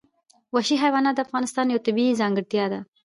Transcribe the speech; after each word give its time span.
وحشي 0.53 0.75
حیوانات 0.83 1.15
د 1.15 1.19
افغانستان 1.27 1.65
یوه 1.67 1.83
طبیعي 1.87 2.19
ځانګړتیا 2.21 2.65
ده. 2.73 2.79